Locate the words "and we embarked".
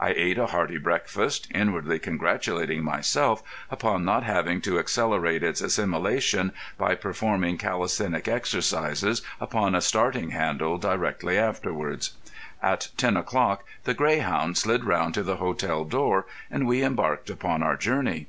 16.50-17.28